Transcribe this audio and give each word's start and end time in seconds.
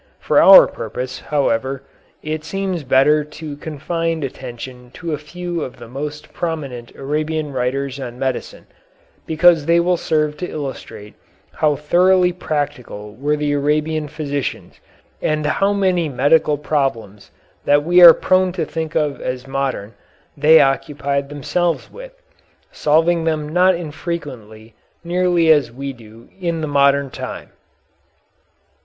For 0.19 0.41
our 0.41 0.65
purpose, 0.65 1.19
however, 1.19 1.83
it 2.23 2.43
seems 2.43 2.83
better 2.83 3.23
to 3.23 3.55
confine 3.57 4.23
attention 4.23 4.89
to 4.95 5.13
a 5.13 5.19
few 5.19 5.61
of 5.61 5.77
the 5.77 5.87
most 5.87 6.33
prominent 6.33 6.89
Arabian 6.95 7.53
writers 7.53 7.99
on 7.99 8.17
medicine, 8.17 8.65
because 9.27 9.67
they 9.67 9.79
will 9.79 9.97
serve 9.97 10.37
to 10.37 10.49
illustrate 10.49 11.13
how 11.53 11.75
thoroughly 11.75 12.33
practical 12.33 13.13
were 13.15 13.35
the 13.35 13.51
Arabian 13.51 14.07
physicians 14.07 14.79
and 15.21 15.45
how 15.45 15.71
many 15.71 16.09
medical 16.09 16.57
problems 16.57 17.29
that 17.65 17.83
we 17.83 18.01
are 18.01 18.15
prone 18.15 18.51
to 18.53 18.65
think 18.65 18.95
of 18.95 19.21
as 19.21 19.45
modern 19.45 19.93
they 20.35 20.59
occupied 20.59 21.29
themselves 21.29 21.91
with, 21.91 22.19
solving 22.71 23.23
them 23.25 23.47
not 23.53 23.75
infrequently 23.75 24.73
nearly 25.03 25.51
as 25.51 25.71
we 25.71 25.93
do 25.93 26.27
in 26.39 26.61
the 26.61 26.67
modern 26.67 27.11
time. 27.11 27.51